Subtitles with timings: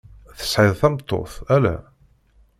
[0.37, 1.75] Tesɛiḍ tameṭṭut, alla?